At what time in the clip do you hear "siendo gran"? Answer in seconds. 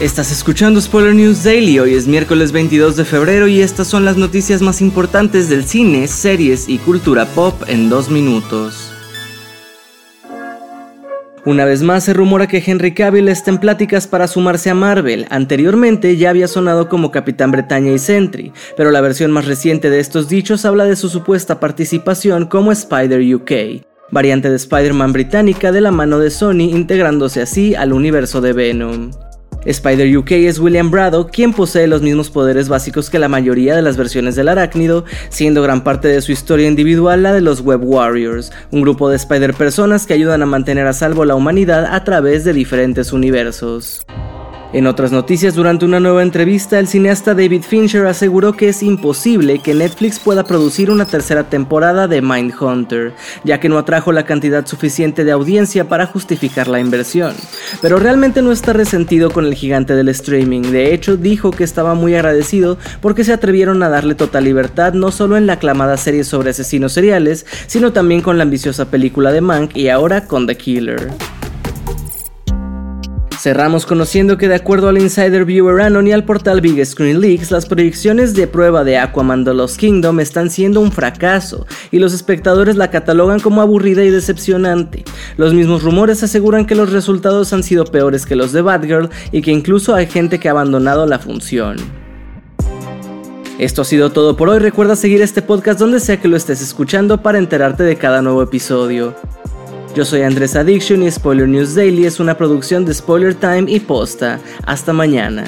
35.28-35.82